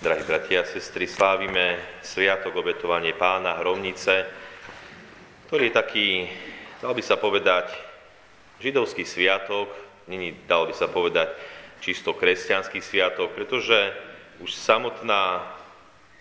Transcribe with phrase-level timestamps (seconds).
[0.00, 4.24] Drahí bratia a sestry, slávime Sviatok obetovanie pána Hromnice,
[5.44, 6.08] ktorý je taký,
[6.80, 7.68] dal by sa povedať,
[8.64, 9.68] židovský sviatok,
[10.08, 11.36] není, dal by sa povedať,
[11.84, 13.92] čisto kresťanský sviatok, pretože
[14.40, 15.44] už samotná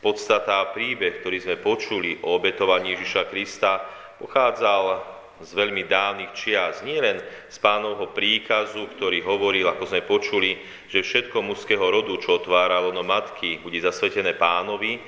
[0.04, 3.80] podstata a príbeh, ktorý sme počuli o obetovaní Ježiša Krista,
[4.20, 5.08] pochádzal
[5.40, 10.60] z veľmi dávnych čias, nie len z pánovho príkazu, ktorý hovoril, ako sme počuli,
[10.92, 15.00] že všetko mužského rodu, čo otváralo no matky, bude zasvetené pánovi,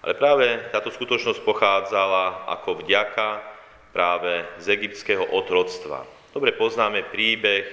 [0.00, 3.28] ale práve táto skutočnosť pochádzala ako vďaka
[3.92, 6.04] práve z egyptského otroctva.
[6.32, 7.64] Dobre poznáme príbeh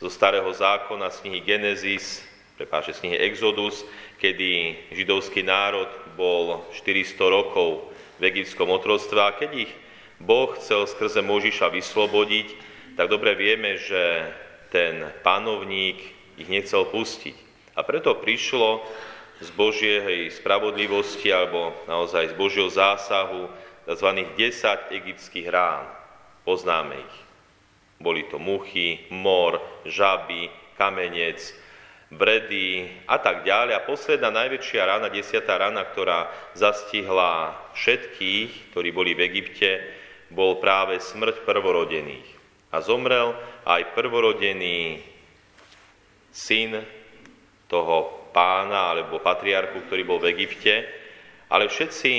[0.00, 2.24] zo starého zákona z knihy Genesis,
[2.56, 3.84] prepáče, z knihy Exodus,
[4.20, 7.88] kedy židovský národ bol 400 rokov
[8.20, 9.72] v egyptskom otroctve a keď ich
[10.20, 12.48] Boh chcel skrze Možiša vyslobodiť,
[12.94, 14.28] tak dobre vieme, že
[14.68, 15.96] ten panovník
[16.36, 17.34] ich nechcel pustiť.
[17.74, 18.84] A preto prišlo
[19.40, 23.48] z Božieho spravodlivosti alebo naozaj z Božieho zásahu
[23.88, 24.08] tzv.
[24.36, 25.88] 10 egyptských rán.
[26.44, 27.16] Poznáme ich.
[28.00, 31.40] Boli to muchy, mor, žaby, kamenec,
[32.12, 33.76] bredy a tak ďalej.
[33.76, 39.99] A posledná najväčšia rána, desiatá rána, ktorá zastihla všetkých, ktorí boli v Egypte,
[40.30, 42.28] bol práve smrť prvorodených.
[42.70, 43.34] A zomrel
[43.66, 45.02] aj prvorodený
[46.30, 46.78] syn
[47.66, 50.86] toho pána alebo patriarchu, ktorý bol v Egypte,
[51.50, 52.12] ale všetci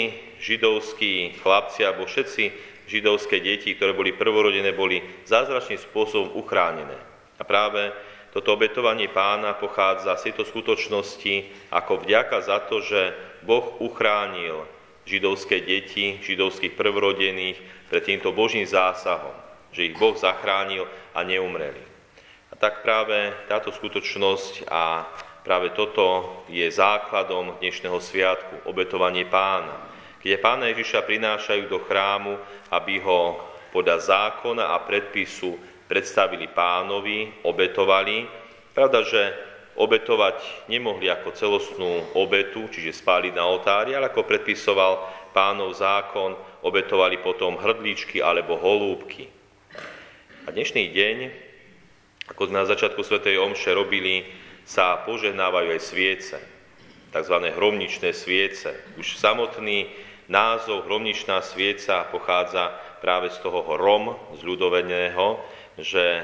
[0.44, 2.44] židovskí chlapci alebo všetci
[2.92, 7.00] židovské deti, ktoré boli prvorodené, boli zázračným spôsobom uchránené.
[7.40, 7.96] A práve
[8.36, 13.16] toto obetovanie pána pochádza z tejto skutočnosti ako vďaka za to, že
[13.48, 14.68] Boh uchránil
[15.06, 17.58] židovské deti, židovských prvorodených
[17.90, 19.34] pred týmto Božím zásahom,
[19.74, 21.82] že ich Boh zachránil a neumreli.
[22.52, 25.08] A tak práve táto skutočnosť a
[25.42, 29.90] práve toto je základom dnešného sviatku, obetovanie pána.
[30.22, 32.38] Keď pána Ježiša prinášajú do chrámu,
[32.70, 33.42] aby ho
[33.74, 35.58] podľa zákona a predpisu
[35.90, 38.28] predstavili pánovi, obetovali.
[38.72, 45.72] Pravda, že obetovať nemohli ako celostnú obetu, čiže spáliť na oltári, ale ako predpisoval pánov
[45.76, 49.32] zákon, obetovali potom hrdličky alebo holúbky.
[50.46, 51.18] A dnešný deň,
[52.34, 53.24] ako sme na začiatku Sv.
[53.24, 54.28] Omše robili,
[54.66, 56.38] sa požehnávajú aj sviece,
[57.12, 57.36] tzv.
[57.52, 58.72] hromničné sviece.
[58.96, 59.90] Už samotný
[60.32, 62.72] názov hromničná svieca pochádza
[63.04, 65.42] práve z toho hrom, z ľudoveného,
[65.82, 66.24] že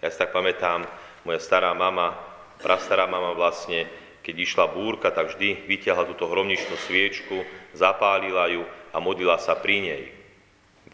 [0.00, 0.86] ja si tak pamätám,
[1.28, 2.16] moja stará mama,
[2.64, 3.84] prastará mama vlastne,
[4.24, 7.44] keď išla búrka, tak vždy vytiahla túto hromničnú sviečku,
[7.76, 10.04] zapálila ju a modlila sa pri nej.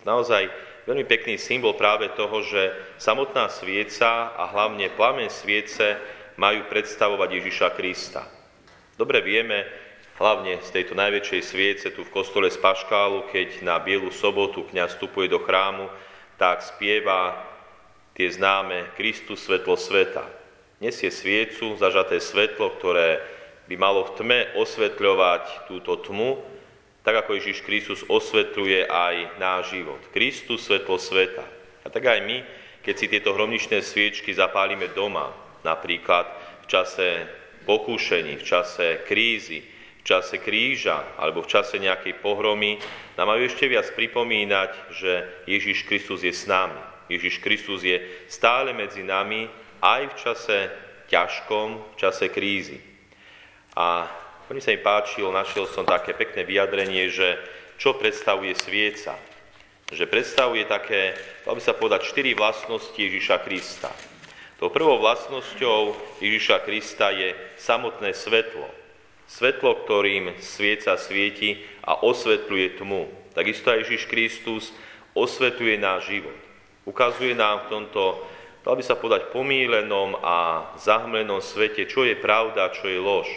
[0.03, 0.51] Naozaj
[0.91, 5.95] veľmi pekný symbol práve toho, že samotná svieca a hlavne plamen sviece
[6.35, 8.27] majú predstavovať Ježiša Krista.
[8.99, 9.69] Dobre vieme,
[10.19, 14.99] hlavne z tejto najväčšej sviece tu v kostole z Paškálu, keď na Bielu sobotu kňaz
[14.99, 15.87] vstupuje do chrámu,
[16.41, 17.37] tak spieva
[18.17, 20.40] tie známe Kristus svetlo sveta.
[20.81, 23.21] Nesie sviecu, zažaté svetlo, ktoré
[23.69, 26.41] by malo v tme osvetľovať túto tmu,
[27.05, 30.01] tak ako Ježiš Kristus osvetľuje aj náš život.
[30.09, 31.45] Kristus, svetlo sveta.
[31.85, 32.41] A tak aj my,
[32.81, 35.29] keď si tieto hromničné sviečky zapálime doma,
[35.61, 36.25] napríklad
[36.65, 37.29] v čase
[37.69, 39.61] pokúšení, v čase krízy,
[40.01, 42.81] v čase kríža alebo v čase nejakej pohromy,
[43.21, 46.81] nám majú ešte viac pripomínať, že Ježiš Kristus je s nami.
[47.13, 48.01] Ježiš Kristus je
[48.33, 50.59] stále medzi nami aj v čase
[51.09, 52.79] ťažkom, v čase krízy.
[53.75, 54.07] A
[54.51, 57.39] Veľmi sa mi páčilo, našiel som také pekné vyjadrenie, že
[57.79, 59.15] čo predstavuje svieca.
[59.95, 61.15] Že predstavuje také,
[61.47, 63.95] dal by sa povedať, štyri vlastnosti Ježiša Krista.
[64.59, 67.31] Tou prvou vlastnosťou Ježiša Krista je
[67.63, 68.67] samotné svetlo.
[69.31, 73.07] Svetlo, ktorým svieca svieti a osvetľuje tmu.
[73.31, 74.75] Takisto aj Ježiš Kristus
[75.15, 76.35] osvetľuje náš život.
[76.91, 78.19] Ukazuje nám v tomto,
[78.65, 83.29] dal by sa povedať, pomílenom a zahmlenom svete, čo je pravda, čo je lož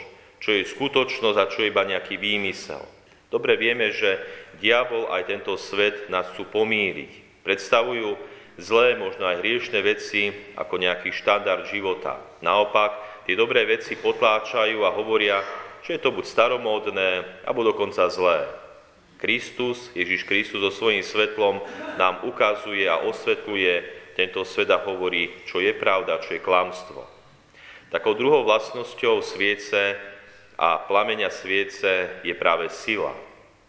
[0.43, 2.83] čo je skutočnosť a čo je iba nejaký výmysel.
[3.31, 4.19] Dobre vieme, že
[4.59, 7.39] diabol aj tento svet nás chcú pomíriť.
[7.47, 8.19] Predstavujú
[8.59, 12.19] zlé, možno aj hriešne veci ako nejaký štandard života.
[12.43, 15.39] Naopak, tie dobré veci potláčajú a hovoria,
[15.87, 18.43] že je to buď staromódne, alebo dokonca zlé.
[19.23, 21.63] Kristus, Ježiš Kristus so svojím svetlom
[21.95, 27.03] nám ukazuje a osvetľuje tento svet a hovorí, čo je pravda, čo je klamstvo.
[27.93, 29.93] Takou druhou vlastnosťou sviece
[30.57, 33.13] a plameňa sviece je práve sila.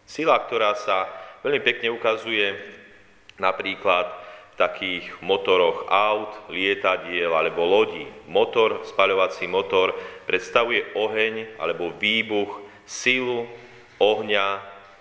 [0.04, 1.08] Sila, ktorá sa
[1.44, 2.56] veľmi pekne ukazuje
[3.40, 4.08] napríklad
[4.52, 8.06] v takých motoroch aut, lietadiel alebo lodí.
[8.30, 9.96] Motor, spaľovací motor
[10.28, 13.48] predstavuje oheň alebo výbuch silu
[13.98, 14.60] ohňa,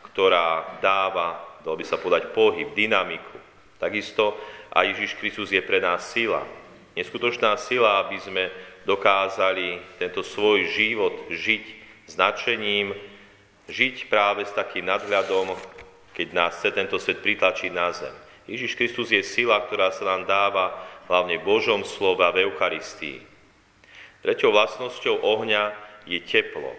[0.09, 3.42] ktorá dáva, dalo by sa povedať, pohyb, dynamiku.
[3.83, 4.39] Takisto
[4.71, 6.47] a Ježiš Kristus je pre nás sila.
[6.95, 8.47] Neskutočná sila, aby sme
[8.87, 11.65] dokázali tento svoj život žiť
[12.07, 12.95] značením,
[13.67, 15.59] žiť práve s takým nadhľadom,
[16.15, 18.15] keď nás chce tento svet pritlačiť na zem.
[18.47, 20.79] Ježiš Kristus je sila, ktorá sa nám dáva
[21.11, 23.19] hlavne Božom slova v Eucharistii.
[24.23, 25.75] Treťou vlastnosťou ohňa
[26.07, 26.71] je teplo.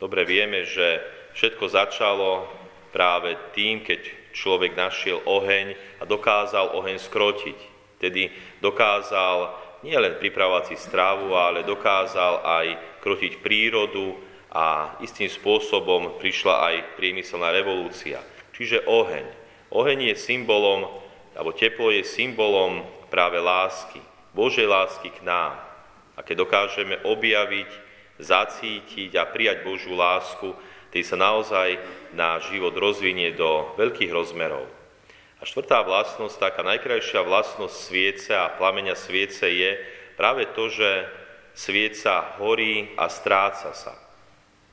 [0.00, 1.04] Dobre vieme, že
[1.36, 2.48] všetko začalo
[2.96, 7.58] práve tým, keď človek našiel oheň a dokázal oheň skrotiť.
[8.02, 8.28] Tedy
[8.58, 9.54] dokázal
[9.86, 12.66] nielen pripravovať si stravu, ale dokázal aj
[13.00, 14.18] krotiť prírodu
[14.50, 18.18] a istým spôsobom prišla aj priemyselná revolúcia.
[18.54, 19.26] Čiže oheň.
[19.74, 20.86] Oheň je symbolom,
[21.34, 23.98] alebo teplo je symbolom práve lásky,
[24.30, 25.58] Božej lásky k nám.
[26.14, 27.70] A keď dokážeme objaviť,
[28.22, 30.54] zacítiť a prijať Božú lásku,
[30.94, 31.82] tý sa naozaj
[32.14, 34.62] náš život rozvinie do veľkých rozmerov.
[35.42, 39.70] A štvrtá vlastnosť, taká najkrajšia vlastnosť sviece a plameňa sviece je
[40.14, 41.10] práve to, že
[41.58, 43.98] svieca horí a stráca sa.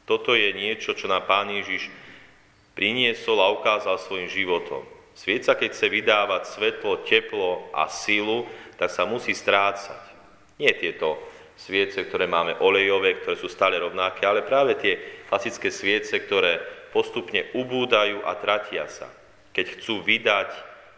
[0.05, 1.89] Toto je niečo, čo nám Pán Ježiš
[2.77, 4.85] priniesol a ukázal svojim životom.
[5.17, 8.45] Svieca, keď chce vydávať svetlo, teplo a silu,
[8.77, 9.99] tak sa musí strácať.
[10.61, 11.17] Nie tieto
[11.61, 14.97] sviece, ktoré máme olejové, ktoré sú stále rovnaké, ale práve tie
[15.29, 16.57] klasické sviece, ktoré
[16.89, 19.05] postupne ubúdajú a tratia sa.
[19.53, 20.49] Keď chcú vydať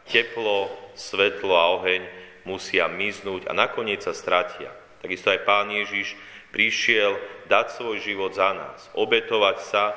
[0.07, 2.01] teplo, svetlo a oheň,
[2.47, 4.71] musia miznúť a nakoniec sa stratia.
[5.03, 6.15] Takisto aj Pán Ježiš
[6.55, 7.19] prišiel
[7.51, 9.91] dať svoj život za nás, obetovať sa,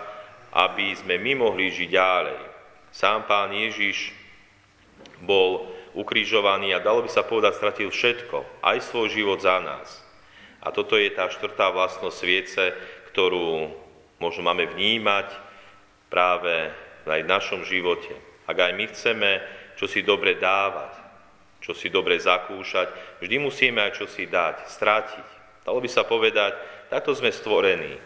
[0.51, 2.41] aby sme my mohli žiť ďalej.
[2.91, 4.11] Sám Pán Ježiš
[5.23, 10.06] bol ukrižovaný a dalo by sa povedať, stratil všetko, aj svoj život za nás.
[10.67, 12.75] A toto je tá štvrtá vlastnosť sviece,
[13.15, 13.71] ktorú
[14.19, 15.31] možno máme vnímať
[16.11, 16.75] práve
[17.07, 18.11] aj v našom živote.
[18.51, 19.31] Ak aj my chceme
[19.77, 20.97] čo si dobre dávať,
[21.61, 25.27] čo si dobre zakúšať, vždy musíme aj čo si dať, strátiť.
[25.69, 26.57] Dalo by sa povedať,
[26.89, 28.01] takto sme stvorení.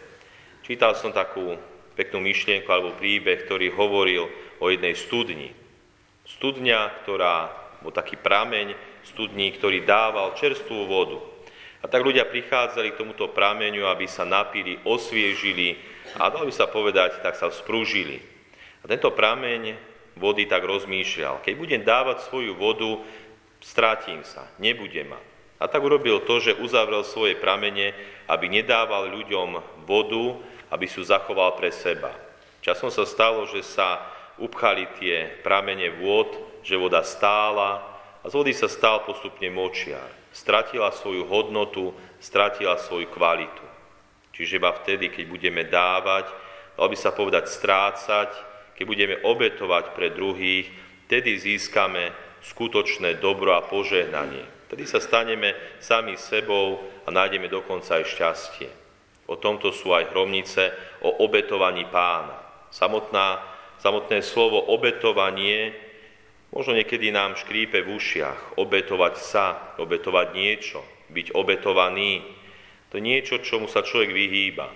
[0.67, 1.55] Čítal som takú
[1.95, 4.27] peknú myšlienku alebo príbeh, ktorý hovoril
[4.59, 5.55] o jednej studni.
[6.27, 7.49] Studňa, ktorá,
[7.81, 8.77] bol taký prameň
[9.07, 11.17] studní, ktorý dával čerstvú vodu.
[11.81, 15.81] A tak ľudia prichádzali k tomuto prameňu, aby sa napili, osviežili
[16.21, 18.21] a dalo by sa povedať, tak sa sprúžili.
[18.81, 19.73] A tento prameň
[20.13, 21.41] vody tak rozmýšľal.
[21.41, 23.01] Keď budem dávať svoju vodu,
[23.65, 25.19] strátim sa, nebudem ma.
[25.61, 27.93] A tak urobil to, že uzavrel svoje pramene,
[28.29, 30.37] aby nedával ľuďom vodu,
[30.73, 32.13] aby si ju zachoval pre seba.
[32.61, 34.05] Časom sa stalo, že sa
[34.37, 37.81] upchali tie pramene vôd, že voda stála
[38.21, 43.63] a z vody sa stal postupne močiar stratila svoju hodnotu, stratila svoju kvalitu.
[44.31, 46.31] Čiže iba vtedy, keď budeme dávať,
[46.79, 48.29] dalo by sa povedať strácať,
[48.73, 50.71] keď budeme obetovať pre druhých,
[51.05, 54.47] vtedy získame skutočné dobro a požehnanie.
[54.71, 55.51] Vtedy sa staneme
[55.83, 58.69] sami sebou a nájdeme dokonca aj šťastie.
[59.27, 60.71] O tomto sú aj hromnice
[61.03, 62.39] o obetovaní pána.
[62.71, 63.43] Samotná,
[63.83, 65.90] samotné slovo obetovanie
[66.51, 69.45] Možno niekedy nám škrípe v ušiach obetovať sa,
[69.79, 72.19] obetovať niečo, byť obetovaný.
[72.91, 74.67] To je niečo, čomu sa človek vyhýba.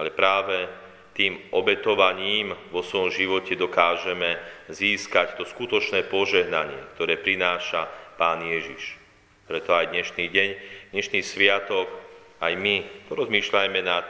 [0.00, 0.64] Ale práve
[1.12, 4.40] tým obetovaním vo svojom živote dokážeme
[4.72, 7.84] získať to skutočné požehnanie, ktoré prináša
[8.16, 8.96] Pán Ježiš.
[9.44, 10.48] Preto aj dnešný deň,
[10.96, 11.92] dnešný sviatok,
[12.40, 14.06] aj my porozmýšľajme nad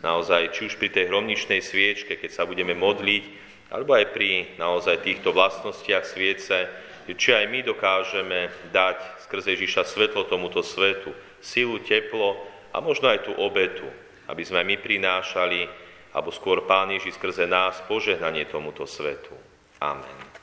[0.00, 5.04] naozaj, či už pri tej hromničnej sviečke, keď sa budeme modliť, alebo aj pri naozaj
[5.04, 6.68] týchto vlastnostiach sviece,
[7.04, 11.12] či aj my dokážeme dať skrze Ježiša svetlo tomuto svetu,
[11.44, 12.40] silu, teplo
[12.72, 13.84] a možno aj tú obetu,
[14.26, 15.68] aby sme my prinášali,
[16.16, 19.36] alebo skôr Pán Ježiš skrze nás požehnanie tomuto svetu.
[19.84, 20.33] Amen.